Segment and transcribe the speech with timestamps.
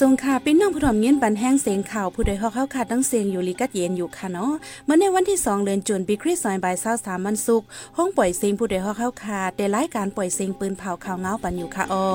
[0.00, 4.52] สงค่ะเป็นน้องผู้ถ่อมเงินปันแห้งเสียงข่าวผู้ใดฮอกเข้าขาดตั้งเสียงอยู่ลีกัดเย็นอยู่ค่ะเนาะ
[4.84, 7.62] เมื่อในวันที่ 2 เดือนจุนปีคริสต์ศักราช23วันศุก
[7.96, 12.06] ห้องปล่อยเสียงผู้ใดฮอกเข้าขาดได้รายการปล่อยเสียงปืนเผาข่าวเงาปันอยู่ค่ะอ้อ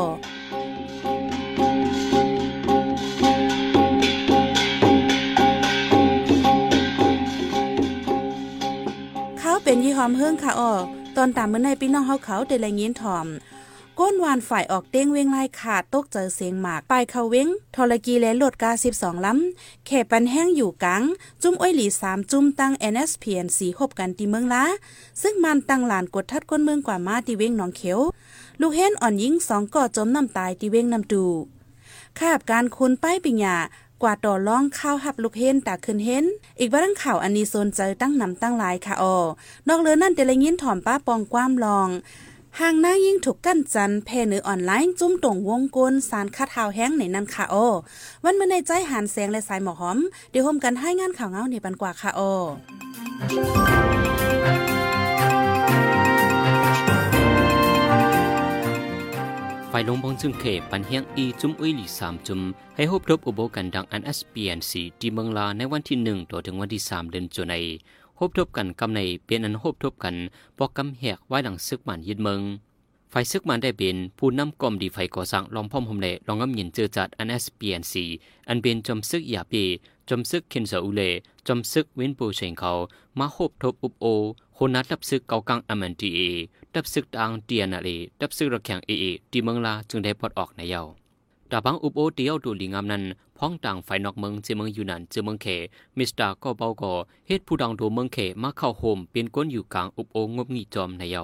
[9.39, 10.71] เขาเป็นยี่หอมเฮิงค่ะอ้อ
[11.17, 13.27] ตอนตามเมื่อในพี่น้องเฮาเขาได้รายงานถ่อม
[14.03, 21.03] ก้นวานฝ่ายออกเต้งเวงไล่ขาดตกเจอเสียงหมากปลายเขาเว้งทรกีและโหลดกา12ล้ำเขปันแห้งอยู่กัง
[21.41, 24.65] จุ้มอ้อยหลี3จุ้มตั้ง NSPN สีหบกันที่เมืองละ
[25.21, 27.99] ซึ่งมันตั้งหลานกดทัดก้นเมืองกว่ามาที่เว้งหนองเขียว
[28.61, 31.25] ลูกเห็นอ่อนยิงสองก่อจมน้ำตายที่เว้งน้ำดู
[32.19, 33.57] คาบการคุณป้ายปิญญา
[34.01, 36.25] กว่าต่อล่องข้าวหับลูกเห็นตาขึ้นเห็น
[36.59, 39.17] อีกบ้างข่าวอันนี้โซนใจตั้งนำตั้งหลายค่ะออ
[39.67, 41.89] นอกเลือนั่นเตลยินถ่อมป้าปองกว้ามลอง
[42.59, 47.55] ห่างหน้ายิ่งถูกกั้นจันแพเนือออนไลน์จุ้มตรงวงกลสารคัดข่าวแห้งในนั้นค่ะโอ
[48.23, 49.99] วันเมื่อในใจหันแสงและสายหมอหอม
[50.31, 52.21] เดี๋ยวโฮมกันให้งานข่าวเงาในปันกว่าค่ะโอ
[59.69, 62.41] ไฟลงบงจึงเขปันเฮียงอีจุ้มอุ้ยหลีสามจุม
[62.75, 67.63] ให้พบรบอุโบกันดังอัน SPNC ที่เมืองลาในวันที่หนึ่งต่อถึงวันที่สามเดือนจุนัย
[68.00, 70.15] พ บทบกันกำในเป็นอันพบทบกัน
[70.57, 72.41] ปอกกำแหกไว้หลังซึกมันยึดเมือง
[73.09, 78.05] ไฟซึกมันได้เป็นผู้นำกรมดีไฟก่อสร้างลองพ่อมหมเล่ลองงำหยินเจอจัดอันเอสพีเอ็นซี
[78.49, 79.63] อันเป็นจอมซึกยาปี
[80.09, 81.01] จอมซึกเคนเซอุเล
[81.47, 82.71] จอมซึกเวนปูเชงเขา
[83.19, 84.05] มาพบทบอุบโอ
[84.57, 86.19] คนนัดรับซึกเกากังอเมนตีเอ
[86.73, 87.89] ดับซึกดังเตียนาเล
[88.21, 91.00] ดับซึกระแข่งเอเอที่เมืองลาจึงได้พอดออกในเยา
[91.53, 93.03] ดาบังอุบโอเดียวดูลิงามนั้น
[93.37, 95.47] พ้องต่างฝ่ายนอกเมืองเจเมืองยูนันเจเมืองเข
[95.97, 96.93] มิสตาก็เบาก็
[97.27, 101.23] เฮ็ดผู้ดังดูเมืองเขมาเข้าโฮมเป็นก้นอยู่กลางอุบโองบงีจอมในเยา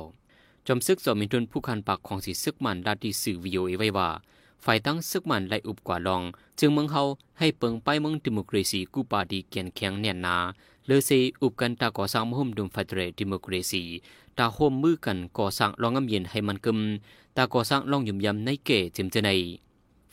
[0.67, 4.09] จอมซึกจอมินทุนผู้คันปากของสีซึกมันดาดีสื่อวิโอเอไว้ว่า
[4.65, 6.21] ฝ่ายตั้งซึกมันไล่อุบกว่าลอง
[6.59, 7.01] จึงเมืองเฮา
[7.39, 10.35] ให้เปิงไปเมืองดิโมคราซีกูปาดีเกียนแข็งแน่นนา
[10.85, 13.83] เลเซอุบกันตาก่อสร้างมหมดุมฟาเตรดิโมคราซี
[14.37, 16.79] ตาโฮมมือกันก่อสร้างรองงำเย็นให้มันกึม
[17.37, 19.31] ตาก่อสร้างรองยุ่มยำในเก๋จิมเจใน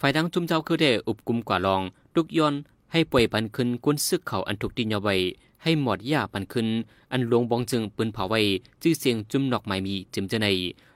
[0.06, 1.82] ฝ่ายดังจุมเจ้าคือได้อุบกุมกว่าลอง
[2.14, 2.54] ทุกย้อน
[2.92, 5.14] ให้ป่วยปันขึ้นกุนซึกเขาอันถูกดินยาไว้
[5.62, 6.68] ให้หมอดยาปันขึ้น
[7.12, 8.40] อันหลวงบองจึงปืนเผาไว้
[8.82, 10.46] จื้อเสียงจุ่มนอกไม้มีจิมจะใน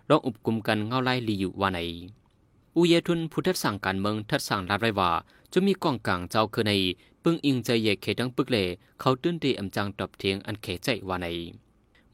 [0.09, 1.79] ร้องอุบกุมกันเงาไล่ลีอยู่ว่าไหน
[2.77, 5.11] อุเยทุนผู้ทัดสั่งการเมืองทัดสั่งลาดไรว่า
[5.53, 6.73] จะมีกองกลางเจ้าคือใน
[7.23, 8.57] ปึ้งอิงใจเยเขดังปึกเล
[9.01, 11.27] เขาตื้นตีอำจังตอบเทียงอันเขใจว่าไหน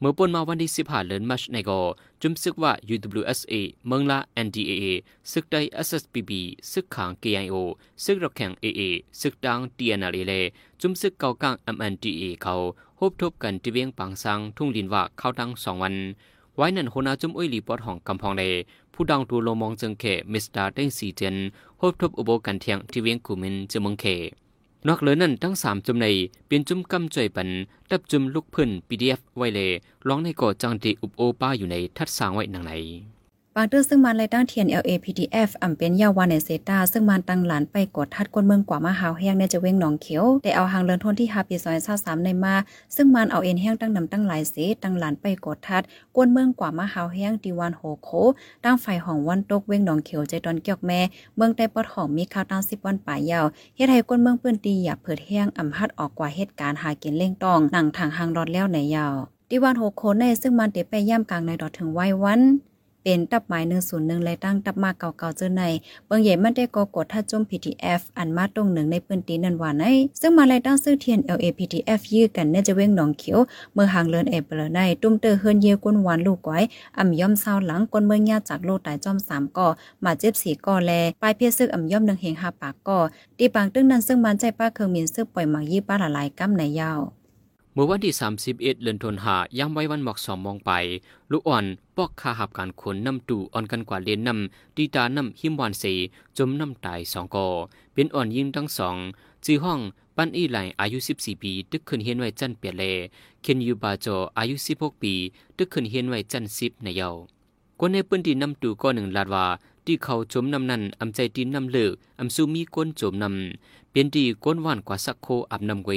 [0.07, 1.79] มื่อปนมาวันที่สิบห้าเดือนมัชในกอ
[2.21, 3.53] จุมซึกว่า UWSA
[3.87, 4.85] เมืองละ NDAA
[5.31, 6.31] ซึกได้ SSPB
[6.71, 7.55] ซึกขาง KIO
[8.03, 8.81] ซึกรักแข่ง AA
[9.21, 10.33] ซึกดัง TNLA เล
[10.81, 12.53] จุมซึกเก่ากลาง MNDA เขา
[12.97, 15.95] พบทบกันที่เวียงปังซังทุ่งลินว่าเข้าดังสองวัน
[16.55, 18.43] ไว้นั่นโหนาจุมอุ้ยลีปอดห้องกำพองเล
[18.93, 21.35] ผู้ดังตูโลมองจึงเขมิสตาร์เต้งสีเจน
[21.79, 24.05] พบทบอุโบกันเทียงที่เวียงกูมินจมงเค
[24.87, 26.07] นอกเหลือนั่นทั้งสามจุมใน
[26.47, 27.49] เป็นจุมกำจ่อยปัน
[27.89, 29.69] ดับจุมลูกพื้น PDF ไว้เลย
[30.07, 32.71] ร้องในก่อจังดีอุบโอป้าอยู่ในทัดสางไว้หนังไหน
[33.57, 42.55] ปางเตอร์ซึ่งมันไล่ตั้งเทียน LAPDF อ่ำเป็นยาวานในเซตาซึ่งมันตั้งหลานไปกดทัดกวนเมืองกว่ามาหาวแห้งในจะเว้งหนองเขียวแต่เอาหางเลินทนที่ฮาปีซอยาสามในมา
[42.95, 45.83] ซึ่งมันเอาเอ็นแห้งตั้งนำตั้งหลายเสตั้งหลานไปกดทัด
[46.15, 48.09] กวนเมืองกว่ามาหาวแห้งดีวันโหโค
[48.65, 50.99] ตั้งไฟห้องวันตกเว้งหนองเขียวใจตอนเกี่ยวแม่
[51.35, 53.45] เมืองใต้ปอดของมีข่าวตั้งสิบวันป่ายยาว
[53.75, 59.15] เฮ็ดให้กวนเมืองปืนตีอย่าเผิดแห้งอ่ำพัดออกกว่าเหตุการณ์หากินเล่งตองหนังทางหางรอดแล้วในยาว
[59.49, 62.41] ดีวันโหโคในซึ่งมันเตไปย่ำกลางในดอดถึงไว้วัน
[63.07, 65.63] เป็นตับหมายหนึ่งศูนย์หนึ่งและตั้งตับมาเก่าๆเจอใน
[66.05, 69.85] เบิงใหญ่มันได้กกดถ้าจุ่ม PTF อันมาตรงหนึ่งในพื้นที่นันวานใน
[70.21, 73.39] ซึ่งมาเลยตั้งซื้อเทียน LAPTF ยื้อกันเน่จะเว้งหนองเขียว
[73.73, 76.59] เมื่อหางเลินเอเปลในตุ้มเตอเฮินเยก้นหวานลูกไว้
[76.97, 79.67] อ่ำย่อมเศร้าหลังก้นเมืองญาจากโลตายจอมสามก่อ
[80.03, 80.91] มาเจ็บสีก่อแล
[81.21, 82.99] ปลายเพียซึกอ่ำย่อมหนึ่งเฮงหาปากก่อ
[83.37, 87.01] ตีปางตึ้งนั้นซึ่งมันใจป้าเคืองมินซึกปล่อยหมากยี่ป้าละลายกำในยาว
[87.77, 90.71] เมื่อวันที่ 31 เดือนธันวาย่ำไว้วันหมอกสองมองไป
[91.31, 91.65] ลูกอ่อน
[91.97, 95.93] ปอกคาหับการขนน้ำตู่อ่อนกันกว่าเลียนน้ำดีตาน้ำหิมวานสี
[96.37, 97.47] จมน้ำตายสองกอ
[97.93, 98.95] เป็นอ่อนยิงทั้งสอง
[99.45, 99.79] จื้อห้อง
[100.17, 102.83] ปั้นอีไหลอายุ 14 ปี ตึกขึ้นเฮียนไว้จันเปียเล
[103.41, 104.07] เคนยูบาโจ
[104.37, 105.13] อายุ 16 ปี
[105.57, 107.09] ตึกขึ้นเฮียนไว้จันสิบในเยา
[107.79, 109.45] คนในพื้นที่น้ำตู่ก็หนึ่งลาดว่า
[109.85, 115.89] ที่เขาจมนำนั้นอำใจตีนนำเลือกอำซูมีก้นจมนำเป็นดีก้นหวานกว่าสักโคอับนำเว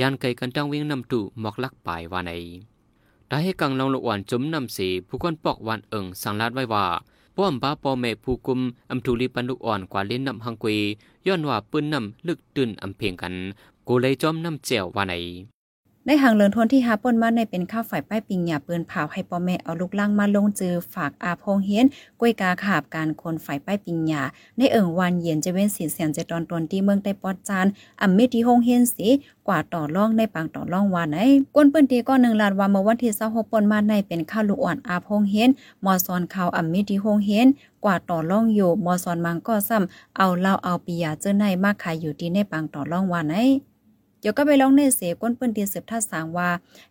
[0.00, 2.32] ยานไกกันตั้งเวียงนำตุหมอกลักปลายวานไอ
[3.28, 6.84] ได้ให้กังลองลกหวานจมนำเสีผู้คนปอกหวานเอิงสังลาดไว้ว่า
[7.36, 10.64] ป้อมบ้าปอแม่ผู้กุมอำทูลีปันลุกอ่อนกว่าเล่นนำหังเก
[11.26, 13.34] ย้อนว่าปืนนำลึกตื่นอำเพียงกัน
[13.86, 15.14] กูเลยจอมนำเจียววานไอ
[16.06, 21.86] ในหางเลินทนที่หาป่นมาในเป็นข้าวฝ่ายป้ายปิงหยาปืนเผาให้ปอแม่เอาลูกล่างมาลงจือฝากอาพงเฮียน
[22.20, 24.22] กล้วยกาขาบการคนฝ่ายป้ายปิงหยา
[24.58, 27.66] ในเอิงวันเย็นจะเว้นสีเสียงจะตอนตนที่เมืองได้ปอดจาน
[28.02, 29.08] อำมิที่หงเฮียนสี
[29.48, 31.18] กว่าต่อร่องในปางต่อร่องวานไหน
[31.54, 35.50] ก้นปืนตีก็หนึ่งลาดว่าเมื่อวันที่26ปนมาในเป็นข้าวลูกอ่อนอาพงเฮียน
[35.84, 37.46] มอซอนข่าวอำมิที่หงเฮียน
[37.84, 43.36] กว่าต่อร่องอยู่มอซอนมังก็ซ้ำเอาเล้าเอาปียาเจอในมากขายอยู่ที่ในปางต่อร่องวานไหน
[44.22, 46.48] เดี๋ยวก็ไปลองในเสก้นเปิ้นเตีสืบท่าสางว่า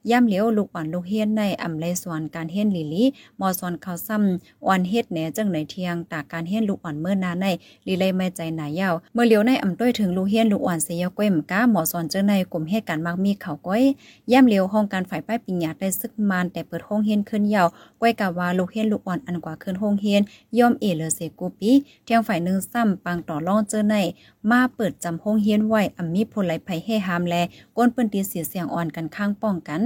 [0.09, 3.03] ย่ำเหลียวลูกอ่อนลูกเฮียนในอ่ำไลสวนการเฮียนลิลี
[3.39, 7.45] มอสอนเขาซ้ำอ่อนเฮ็ดแหนจังไหนเทียงตากการเฮียนลูกอ่อนเมื่อนาใน
[7.87, 13.83] ลีเลยไม่ใจหนายาวเมื่อเหลียวในอ่ำต้วยถึงลูกเฮียนลูกอ่อนเสียก้อยมก้าหมอสอนเจ้าในกลุ่มเหตุการมักมีเขาก้อย
[14.31, 17.67] ย่ำเหลียวห้องการฝ่ายป้ายปิญญาได้ซึกมานแต่เปิดห้องเฮียนขึ้นยาว
[18.01, 20.21] ก้อยกะว่าลูกเฮียนลูกอ่อนอันกว่าขึ้นห้องเฮียน
[20.57, 21.71] ย่อมเอเลเสกูปี
[22.03, 23.95] เที่ยงฝ่ายหนึ่งซ้ำปังต่อรองเจ้าใน
[24.49, 27.35] มาเปิดจำห้องเฮียนไว้อำมีพลไหลไผให้หามแล
[27.77, 29.81] ก้นเปิ้นตีเสียเสียงอ่อนกันข้างป้องกัน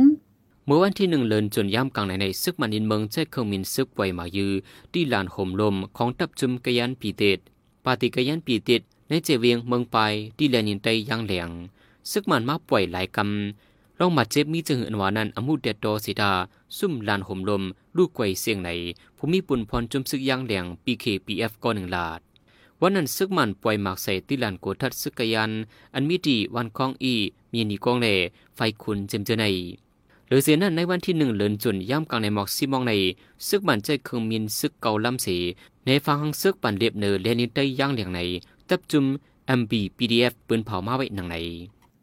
[0.66, 4.52] เมื่อวันที่หนึ่งเลินจนย่ำกลางในในซึกมันินเมืองใจเครื่องมินซึกไวมายือ
[4.94, 7.40] ที่ลานห่มลมของตับจุมกยันปีเตด
[7.86, 9.98] ปาติกยันปีเตดในเจเวียงเมืองไป
[10.38, 11.50] ที่แลนินไตยังแหลง
[12.12, 16.32] ซึกมันมาป่วยหลายกำ ลองมาเจ็บมีจึงอันวานันอมุดเดตอสิดา
[16.78, 17.64] ซุ่มลานห่มลม
[17.98, 18.70] ลูกไกวเสียงไหน
[19.18, 22.20] ภูมิปุ่นพรจุมซึกยังแหลงปีเคปีเอฟก็หนึ่งลาด
[22.82, 25.52] วันนั้นซึกมันปล่อยหมากใส่ติลันโกทัดซึกกยัน
[25.94, 27.16] อันมีดีวันคองอี
[27.52, 28.16] มีนีกองเล่
[28.56, 29.46] ไฟคุณเจมเจใน
[30.28, 32.94] หรือเสียนั้นในวันที่หนึ่งเลินจุนย่ำกลางในหมอกซีมองใน
[33.48, 35.38] ซึกมันใจเครื่องมินซึกเกาลำสี
[35.86, 38.20] ในฟังหังซึกปันเรียบเนอเลนินได้ย่างเหลียงใน
[38.70, 39.06] ตับจุม
[39.60, 41.38] MB PDF ปืนเผามาไว้หนังใน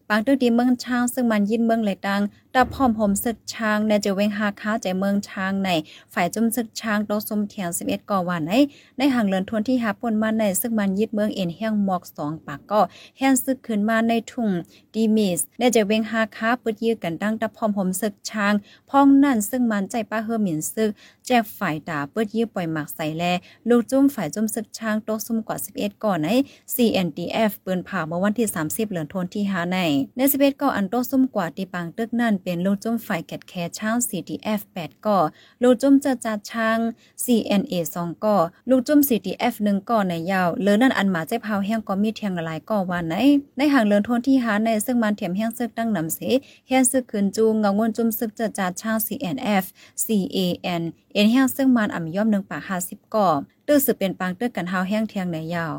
[0.08, 2.22] ปางตึกดีเมืองช้างซึ่งมันยินเมืองไหลดัง
[2.56, 5.70] ดับพร้อมผมศึกช้างในจะเวงหาค้าใจเมืองช้างใน
[6.14, 8.54] ฝ่ายจุมศึกช้างโตสมเทียง11ก่อวันใน
[8.98, 12.80] ในห่างเลินทวนที่หาปนมาในซึ่งมันยึดเมืองเอ็นเฮียงหมอก2ปากก็
[13.18, 14.50] แฮนซึกขึ้นมาในทุ่ง
[14.94, 18.52] ดีมิสในจะเวงหาค้าปึดยื้อกันดังดับพร้อมผมศึกช้าง
[18.90, 20.90] พ้องนั่นซึ่งมันใจป้าเฮอหมินซึก
[21.26, 23.24] แจกฝ่ายด่าปึดยื้อปล่อยหมักใส่แล
[23.68, 26.28] ลูกจุ้มฝ่ายจุ้มศึกช้างโตสมกว่า11ก่อใน
[26.74, 29.78] CNDF ปืนผ่าเมื่อวันที่30เหลือนทนที่หาใน
[30.16, 35.18] ใน11ก่ออันโตซุ่มกว่าที่ปางตึกนั่นเป็นลูกจุ้มฝ่ายแกดแคช้าง CDF 8ก่อ
[35.62, 36.78] ลูกจุ้มเจอจัดช้าง
[37.24, 38.36] CNA 2ก่อ
[38.70, 43.14] ลูกจุ้ม CDF 1ก่อในยาวเลือนั่นอันหมาใจเผาแห้งก็มีเทียงหลายก่อวันไหน
[43.56, 46.20] ในห่างเลือนทนที่หาในซึ่งมันเทียมแห้งซึกตั้งนำเส
[46.68, 49.64] แห้งซึกคืนจูงเงางวนจุ้มซึกเจอจัดช้าง CNF
[50.04, 50.82] CAN
[51.14, 53.28] เอ็นแห้งซึ่งมันอ่ำย่อม1ปาก50ก่อ
[53.66, 55.74] ตื้อสืบเป็นปางตึกกันเฮาแห้งเทียงในยาว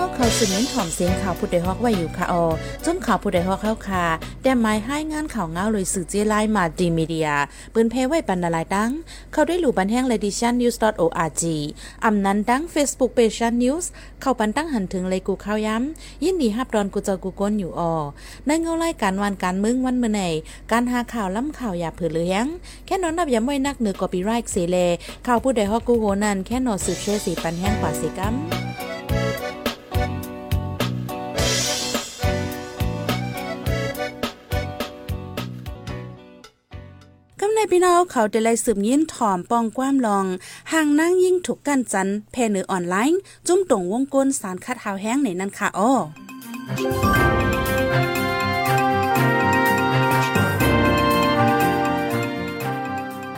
[0.00, 2.44] พี่น้องเขาสืบเน้นถ่อมเสียงข่าวผู้ใดฮอกไว้อยู่ค่ะออ
[2.84, 4.04] จนข่าวผู้ใดฮอกเข้าค่ะ
[4.42, 7.28] แต่หมายให้งานข่าวเงาเลยสื่อเจไลมาดีมีเดีย
[7.74, 8.90] ปืนเพไว้ปันนาลายดัง
[9.32, 11.42] เขาได้หลู่บันแห้ง l e d i t i o n news org
[12.04, 13.84] อำนั้นดัง Facebook page news
[14.20, 17.94] เข้าปันตั้งหันถึงเลยกูข้าวย้ำ ยินดีฮับดอนกูเจอกูก้นอยู่ออ
[18.46, 20.22] ในเงาไล่การวันการมึงวันเมื่อไหน
[20.72, 22.46] การหาข่าวล้ำข่าวอย่าเผือเลี้ยง
[22.86, 24.76] แค่นอนนับย้ำไว้นักเหนือกอปีไรค์เสเล
[25.26, 28.36] ข่าวผู้ใดฮอกกูโหนันแค่นอนสืบเชสีปันแห้งกว่าสิกัม
[37.60, 40.26] ในพี่น้องเขาได้ไล่สืบยินถ่อมปองความลอง
[40.72, 45.92] ห่างนั่งยิ่งถูกกันจันเพเนือออนไลน์ จุ่มตรงวงกลสารคัดหาวแห้งในนั้นค่ะอ้อ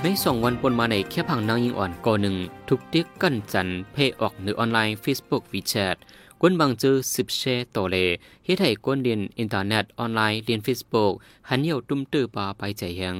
[0.02, 2.36] ในสองวันปนมาในแค่พังนางยิงอ่อนก่อหนึ่ง
[2.68, 5.96] ทุกเตียกกันจันเพออกเหนือออนไลน์ Facebook WeChat
[6.40, 7.96] กวนบางจือสิบแชร์ต่อเล
[8.44, 11.12] เฮ็ดให้กวนเรียนอินเทอร์เน็ตออนไลน์เรียน Facebook
[11.48, 13.16] หันเหี่ยวตุ้มตื้อปาไปใจแหง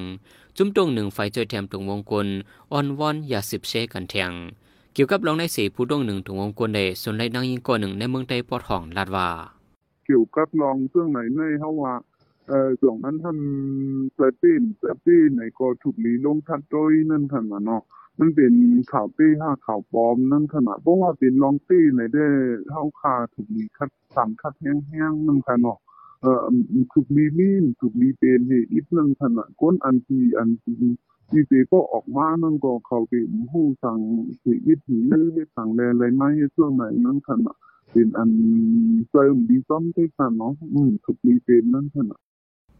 [0.56, 2.26] จุ่มตรงหนึ่งไฟจอยแถมตรงวงกล
[2.72, 4.32] อ่อนวอนอย่าสิบแชกันแทง
[4.94, 9.28] เกี่ยวกับรองในสีผู้ดวงหนึ่งตรงวงกลเดส่วนไรนางยิงก่อหนึ่งในเมืองไทยปอดห้องลาดว่า
[10.06, 11.94] เกี่ยวกับลองเครื่องไหนในเขาว่า
[12.48, 13.38] เอ่อส่วนนั้นท่าน
[14.16, 17.82] เปิดปีนเปิดปีนไหนก็ถูกลีลงทัดโดยนั่นขนาดเนาะ
[18.18, 18.52] มันเป็น
[18.92, 22.26] ข่าวปี้ห้าข่าวปลอมนั่นขนาดเพราะว่าเป็นลองตี้ในได้
[22.70, 25.78] เข้าคาถูกลีคัดสามคัดแห้งๆนั่นขนาดเนาะเอ่อถูกลีลีนถูกลีเป็นเหตุอีกนั่นขนาดเนาะ
[35.98, 37.56] ไรไม่ให้ช่วงไหนนั่นขนาด
[37.90, 38.30] เป็นอัน
[39.08, 42.20] เสริมดีซ้อมด้วยกันเนาะอืมถูกมีเป็นนั่นขนาด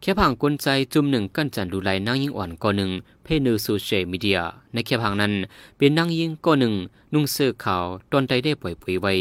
[0.01, 2.91] แค่ผังกลใจจุ่มหนึ่งกั้นจันดูไลนางยิงอ่อนก่อหนึ่ง
[3.23, 4.39] เพเนอโซเชียลมีเดีย
[4.73, 5.33] ในแค่ผังนั้น
[5.77, 6.73] เป็นนางยิงก่อหนึ่ง
[7.13, 9.13] นุ่งเสื้อขาวตอนใดได้ปล่อยปุ๋ยไว้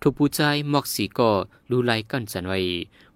[0.00, 0.40] ถูกผู้ใจ
[0.72, 1.30] มอกสีก่อ
[1.70, 2.58] ดูไลกั้นจันไว้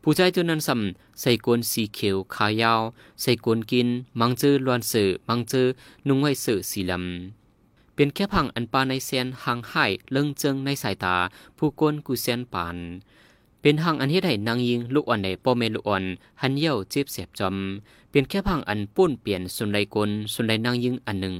[0.08, 2.82] ผู้ใจตัวนั้นซ้ำใส่กวนสีเขียวขายาว
[3.22, 3.88] ใส่กวนกิน
[4.20, 5.66] มังเจอลวนเสือมังเจอ
[6.06, 11.16] นุ่งไว้เสือสีลำเป็นแค่พังอันปาในเซียนห่างหายเลิงเจิงในสายตา
[11.58, 12.76] ผู้กวนกูเซียนปาน
[13.60, 16.04] เป็นห่างอันเฮ็ดให้นางยิงลูกอ่อนในปอเมลูกอ่อน
[16.42, 17.56] หันเย่ยวเจ็บเสียบจอม
[18.10, 21.36] เป็นแค่พังอันปุ้นเปลี่ยนสุนไดกลสุนไดนางยิงอันหนึ่ง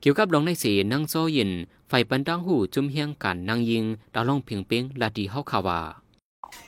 [0.00, 1.50] เกี่ยวกับลองในสีนางโซยิน
[1.88, 5.80] ไฟปันดังหูจุ่มเฮียงกันนางยิงดาวลองเพียงเป้งลาดีเฮาคาวา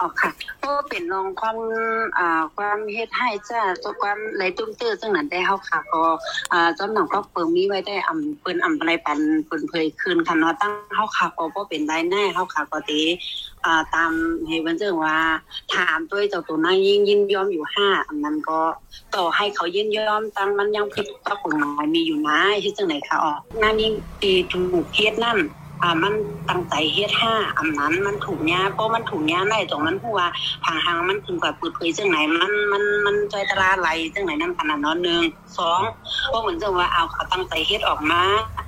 [0.00, 0.30] อ๋อค่ะ
[0.64, 1.58] ก็เป็นรองความ
[2.18, 6.02] อ่าความเฮ็ดให้จ้าตัวความไหลตุ้มตื้อซึ่งนั้นได้เฮาค่ะก็
[6.52, 13.00] อ่าจำหนังก็เปิงมีไว้ได้อำเปิ้นอำอะไรปันเปิ้นเผยคืนคันเนาะตั้งเฮาค่ะก็บ่เป็นรายแน่เฮาค่ะก็ติ
[13.64, 14.12] อ่าตาม
[14.46, 15.16] ให้เพิ่นเจิงว่า
[15.74, 18.60] ถามด้วยเจ้าตัวนางยิ่งยินยอมอยู่ห้าอันนั้นก็
[19.14, 25.38] ต่อให้เขายินยอมตั้งมันยังผิดต่อกฎหมายมีอยู่นะเฮ็ดจังไดค่ะอ๋อนางยิ่งตีถูกเฮ็ดนั่น
[25.82, 26.14] อ่ามัน
[26.50, 30.28] ตั้งใจเฮ็ดห้าอันนั้นมันถูกเนี้ยเพราะมันถูกเนี้ยได้ตรงนั้นผู้ว่า
[30.64, 35.22] ทางทางมันถึงกับเปิดเผยจังไหนมันมันมันใจตลาดไหลจังไหนนั่นขนาดนั้นหนึ่ง
[35.58, 35.80] สอง
[36.28, 38.22] เพราะเหมือนจังว่าเอาเขาตั้งใจเฮ็ดออกมา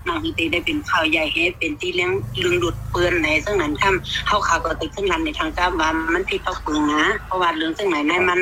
[0.08, 2.12] นางคือตีได้เป็นข่าวใหญ่เฮ็ดเป็นที่เลี้ยง
[2.44, 8.40] ลึงหลุดเปือนในซึ่งนั้นค่ำเฮาข่าวก็ติดขึ้นรันในทางกาว่ามันผิดต่อปืนนะ เพราะว่าเรื่องจังไหนในมัน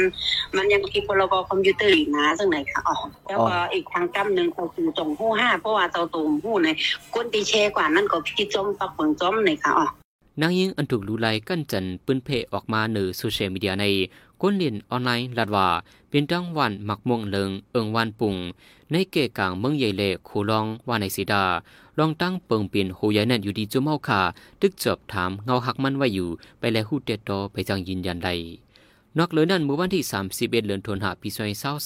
[0.57, 2.97] มันยังผิดพรบคอมพิวเตอร์อีกนะจังไหนค่ะอ๋อ
[3.29, 6.69] แล้วก็อีกทางกำหนึ่งก็คือตรงผู้ห้าเพราะว่าเจ้าตูมผู้ใน
[7.15, 9.87] ก้นตีเชกว่านั่นก็พี่จมปักเปิงจมเลยค่ะอ๋อ
[10.41, 13.85] นางยิงอันถูกลูไลกั้นจันปืนเพออกมาเหนือโซเชียลมีเดียใน
[14.41, 15.69] ก้นเรียนออนไลน์ลัดว่า
[16.11, 18.35] เป็นจังหวันมักม่วงเลิงเอิงวันปุ่ง
[18.91, 21.45] ในเกกลางเมืองใหญ่เล่โคลองว่าในสีดา
[21.99, 24.21] ลองตั้งเปิงเปลี่ยนโหยายนั่นอยู่ดีจุมเฮาคา
[24.61, 26.29] ตึกจบถามเงาหักมันไว้อยู่
[26.59, 28.31] ไปแล้วฮูเต็ดตอไปจังยืนยันใด
[29.19, 30.03] นอกเหลือนั้นเมื่อวันที่
[30.33, 31.29] 31เดือนธันวาคมปี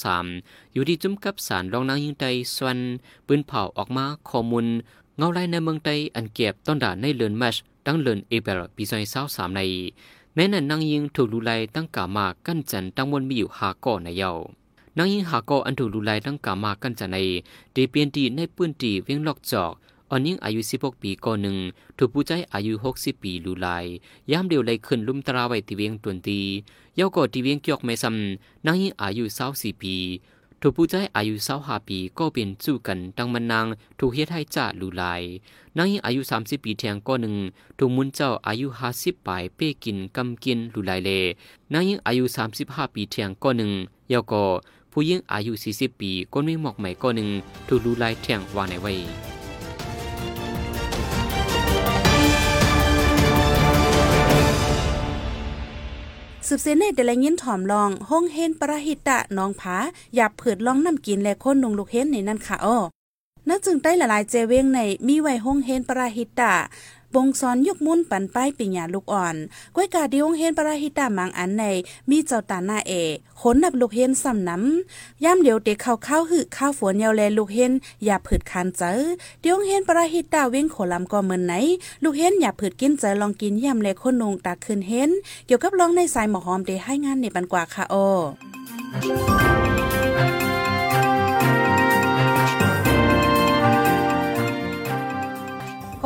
[0.08, 2.24] 2023อยู่ที่จุมกับสารรองนางยิงไต
[2.56, 2.78] สวน
[3.26, 4.66] ปืนเผาออกมาข้อมูล
[5.18, 7.56] เงาไล่ในเมืองไต้อันเก็บต้นด่านในเลือนแมช
[7.86, 9.60] ตั้งเลือนเอเบรปีซอยเศร้าสามใน
[10.34, 14.30] แม้นั้นนางยิงถูกลูไลตั้งกามากั้นจันตั้งวนมีอยู่หาก่อในเยา
[14.96, 17.16] นางยิงหาก่ออันถูกลูไลตั้งกามากั้นจันใน
[17.72, 19.72] เดเปียนดีในปื้นตีเวียงลอกจอก
[20.10, 21.56] อ่อนยิ่งอายุ16ปีก่อนหนึ่ง
[21.96, 23.68] ถูกผู้ใจอายุ60ปีลูไล
[24.30, 26.40] ยามเดียวเลยขึ้นลุ่มตราไว้ที่เวียงตวนตี
[26.96, 29.94] เยาก่อที่เวียงเกียกไม่ซ้ำนางยิงอายุ24ปี
[30.60, 33.66] ถูกผู้ใจอายุเศร้าหาปีก็เป็นสู้กันดังมันนาง
[33.98, 35.22] ถูกเฮ็ดให้จ่าลูลาย
[35.76, 37.34] นางยิงอายุ30ปีแทงก็หนึ่ง
[37.78, 41.10] ถูกมุนเจ้าอายุหาสิบปลายเป้กินกำกินลูลายเล
[41.72, 42.24] นางยิงอายุ
[42.60, 43.70] 35ปีแทงก็หนึ่ง
[44.12, 44.44] ยาก็
[44.92, 47.28] ผู้ยิงอายุสี่สิบปีก็ไม่หมอกใหม่ก็หนึ่ง
[47.66, 49.35] ถูกลูลายแทงว่าในไว้
[56.48, 59.76] สืบเสนในแต่ละยินถ่อมลองห้องเฮนประหิตะน้องผา
[60.14, 62.78] อยาบเผิดลองน้ำกินและคนนงลูกเฮนในนั่นค่ะอ้อ
[63.48, 66.54] นั่นจึงได้ละลายเจเวงในมีไว้ห้องเฮนประหิตะ
[67.14, 69.36] บงซอนยกมุ่นปันป้ายปิญญาลูกอ่อน
[69.74, 71.64] ก้วยกาดิองเฮนประหิตะมังอันใน
[72.10, 72.92] มีเจ้าตาหน้าเอ
[73.40, 77.72] ขนนับลูกเฮนซ้ำน้ำย่ำเดียวเด็กเข้าข้าวหือข้าวฝนเยาวแลลูกเฮน
[78.04, 78.92] อย่าผิดคันเจอ
[79.40, 81.54] เดี๋ยวเฮนประหิตะเว้งโขลำก็เหมือนไหน
[82.02, 85.10] ลูกเฮนอย่าผิดกินเจอลองกินย่ำแลคนนงตาคืนเฮน
[85.46, 87.94] เกี่ยวกับร้องในสายหมอหอมเดให้งานในปันกว่าค่ะโอ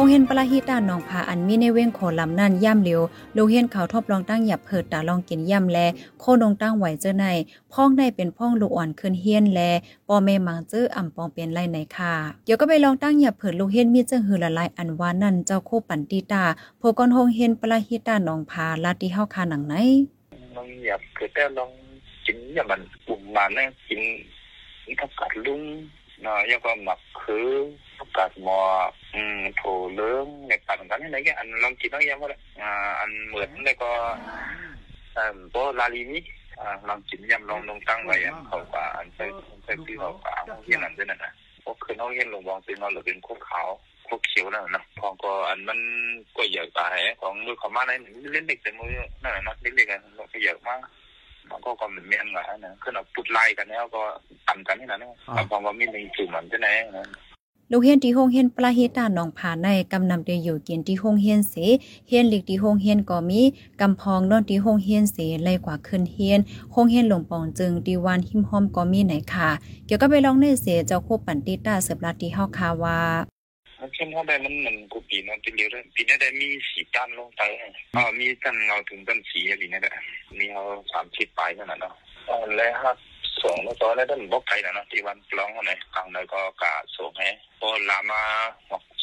[0.02, 3.00] คงเห็นปลาฮิตานหนองผาอันมีในเว้งโขลำนั่นย่ำเหลียว
[3.36, 5.78] ลูเห็นเขาทบลองตั้งหยับเพิดตาลองกินย่ำแล
[6.20, 7.26] โคนงตั้งไหวเจอใน
[7.72, 9.60] พ้องในเป็นพ้องลูกอ่อนขึ้นเฮียนแล
[10.08, 12.14] ปอเมมังเจออ่ำปองเป็นไรในค่ะ
[12.44, 16.44] เดี๋ยวก็ไปลองตั้งหยับเพิดลูกเห็นมีเจังหือละลายอันวานั่นเจ้าโคปันติตา
[16.78, 19.74] โพกอนหงเห็นปลาฮิตาหนองผาลาดที่เฮาคาหนังไหน
[20.54, 21.72] nông nghiệp cứ theo nông
[22.26, 24.00] chính nhà mình cùng mà nó chính
[24.96, 25.88] các cả lung
[26.20, 27.89] nó do có mặc khứ các cả
[28.36, 32.26] mò um, thổ lớn này cả cái này cái anh long chỉ nói em đó
[32.56, 34.18] à, anh mượn đây có
[35.14, 36.22] à, có la li mi
[36.56, 39.28] à, long chính nhầm long long tăng vậy em hậu quả anh phải
[39.66, 41.28] phải đi hậu quả không hiện làm thế này nè
[41.64, 43.68] có khi nó hiện lồng vòng thì nó là เป็นพวกขาว
[44.08, 45.80] พวกเขียวนั่นนะพองก็อันมัน
[46.36, 47.92] ก็เยอะตายของมือเขามาใน
[48.32, 48.90] เล่นเด็กแต่มือ
[49.22, 50.00] นั่นนะเล็กๆกัน
[50.32, 50.80] ก็เยอะมาก
[51.50, 54.02] มันก็ก็เหมือนเมียนกันนะคือเราปุดไล่กันแล้วก็
[54.48, 55.12] ตันกันนี่นะเนี่ย
[55.50, 57.06] พอว่ามีหนึ่งจุดมันจะไหนนะ
[57.72, 61.54] ลูกเฮียนที่โฮงเฮียนปลาฮิตาหนองผาในกำนำเดอยู่กินที่โฮงเฮียนเส
[62.08, 63.40] เฮียนหลิกที่โฮงเฮียนก็มี
[63.80, 66.40] กำพองนอนที่โฮงเฮียนเสไล่กว่าขึ้นเฮียน
[66.72, 69.48] โฮงเฮียนหลวงปองจึงดีวานหิมหอมก็มีไหนค่ะ
[69.86, 72.98] เกี่ยวกับไปลองในเสเจ้าโคปันติตาเสบลาที่เฮาคาว่า
[73.94, 77.42] เข้มข้นได้มันมันกูปีนั้นเป็นเดียวเลยปีนี้ได้มีสีด้านลงไป
[77.96, 79.92] อ๋อมีกันเงาถึงกันสีอะไรนี่แหละ
[80.38, 80.62] มีเขา
[80.92, 81.94] สามชิดปลายนั่นแหละเนาะ
[82.28, 82.96] อ๋อแล้วครับ
[83.42, 87.28] ส่งแล้วตอนแล้วด้านบอกไกลนะเนาะที่วันปล้องอะไรกลางเลยก็กะส่งให้
[87.60, 88.22] พอลามา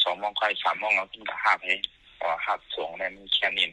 [0.02, 1.74] สองมองใครสามมองเราขึ้นกะห้าให้
[2.22, 3.68] อ๋อห้าส่งเนี่ยมันแค่นี้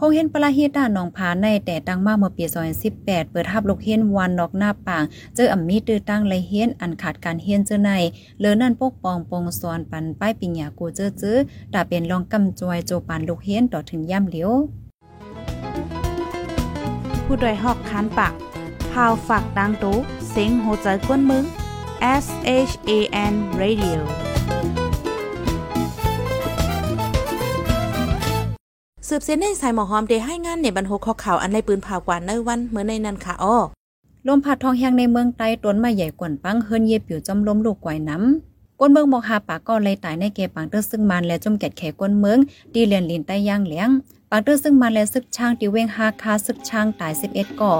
[0.00, 2.44] คงเห็นปลาเฮียต้านหนองผาในแต่ตั้งมาเมื่อปี
[2.86, 5.04] 2018 เปิดทับลูกเฮียนวันนอกหน้าป่าง
[5.36, 7.90] เจออ่ำมีตื้อตั้งเลยเฮียนอันขาดการเฮียนเจอใน
[8.40, 11.36] เลือนั่นปกปองปงสอนปันป้ายปิญญากูเจอจื้อ
[11.74, 14.50] ตาเป็นรองกำจวยโจปานลูกเฮียนต่อถึงย่ำเหลียว
[17.24, 18.32] ผู้โดยหอกคันปาก
[19.04, 19.96] พาวฝากดังตู้
[20.30, 21.44] เซ็งโหใจกวนมึง
[22.24, 22.26] S
[22.68, 22.90] H A
[23.32, 23.98] N Radio
[29.08, 33.58] สืบเส้นในสายหมอหอมได้ให้งานในบรรโหข้อข่าวอันในปืนผ่ากว่าในวันเมื่อในนั้นค่ะอ้อ
[34.26, 42.38] ลมพัดทองแห้งในเมืองใต้ต้นม้ใหญ่กว่าปังเฮิรนเย็บอยู่จำล้มลูกกวายน้ำก้นเมืองบอกหาปากก็เลยตายในเกปังเตอร์ซึ่งมันและจมแกดแขก้นเมือง
[42.74, 43.88] ดีเลียนลินใต้ย่างเลี้ยง
[44.30, 47.74] ปังเตอร์ซึ่งมันและซึกช่างตีเวงฮาคาซึกช่างตาย11ก่อ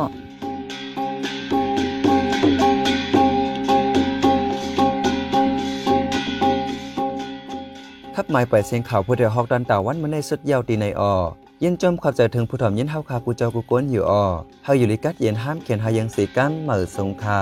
[8.30, 11.14] หมายปล่อยเสียงข่าวผู้เดียวฮอกดันตาวันมาในสุดยาวตีในออ
[11.62, 14.24] ยินจมเข้าใจถึงผู้ถ่อมยินเฮาคากูเจ้ากูกวนอยู่ออ
[14.64, 17.40] เฮาอยู่ลิกัดเย็นห้ามเขียนหายังสีกันเหมือสงคา